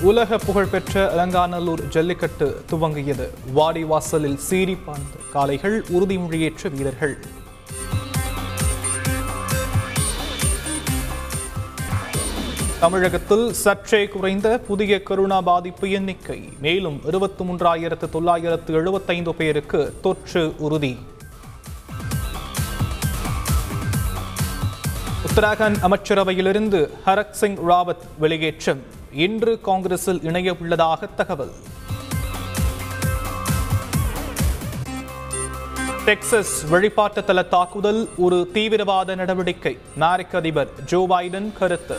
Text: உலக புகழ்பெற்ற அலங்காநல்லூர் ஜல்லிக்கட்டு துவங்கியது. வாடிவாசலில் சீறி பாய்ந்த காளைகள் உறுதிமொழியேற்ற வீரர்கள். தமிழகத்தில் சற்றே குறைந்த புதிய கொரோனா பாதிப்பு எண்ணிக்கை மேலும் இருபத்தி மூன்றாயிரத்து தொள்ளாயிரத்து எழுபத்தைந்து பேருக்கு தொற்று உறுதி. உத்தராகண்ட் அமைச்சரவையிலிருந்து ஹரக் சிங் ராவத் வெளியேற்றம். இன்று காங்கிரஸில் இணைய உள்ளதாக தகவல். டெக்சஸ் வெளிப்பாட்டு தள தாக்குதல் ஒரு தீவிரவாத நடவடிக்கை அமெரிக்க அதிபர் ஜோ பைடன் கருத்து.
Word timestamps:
உலக 0.00 0.38
புகழ்பெற்ற 0.38 1.10
அலங்காநல்லூர் 1.12 1.88
ஜல்லிக்கட்டு 1.88 2.64
துவங்கியது. 2.70 3.30
வாடிவாசலில் 3.54 4.36
சீறி 4.36 4.74
பாய்ந்த 4.74 5.18
காளைகள் 5.32 5.80
உறுதிமொழியேற்ற 5.80 6.70
வீரர்கள். 6.74 7.18
தமிழகத்தில் 12.80 13.52
சற்றே 13.52 14.08
குறைந்த 14.08 14.58
புதிய 14.58 15.02
கொரோனா 15.02 15.40
பாதிப்பு 15.40 15.90
எண்ணிக்கை 15.90 16.52
மேலும் 16.60 17.00
இருபத்தி 17.04 17.44
மூன்றாயிரத்து 17.44 18.08
தொள்ளாயிரத்து 18.08 18.74
எழுபத்தைந்து 18.74 19.34
பேருக்கு 19.34 19.94
தொற்று 20.02 20.54
உறுதி. 20.58 20.98
உத்தராகண்ட் 25.26 25.76
அமைச்சரவையிலிருந்து 25.82 26.90
ஹரக் 27.06 27.30
சிங் 27.30 27.56
ராவத் 27.56 28.04
வெளியேற்றம். 28.20 28.94
இன்று 29.24 29.60
காங்கிரஸில் 29.60 30.22
இணைய 30.22 30.56
உள்ளதாக 30.60 31.06
தகவல். 31.06 31.52
டெக்சஸ் 36.06 36.54
வெளிப்பாட்டு 36.68 37.24
தள 37.24 37.42
தாக்குதல் 37.42 38.08
ஒரு 38.16 38.48
தீவிரவாத 38.54 39.14
நடவடிக்கை 39.14 39.78
அமெரிக்க 40.00 40.38
அதிபர் 40.38 40.70
ஜோ 40.84 41.06
பைடன் 41.10 41.52
கருத்து. 41.58 41.98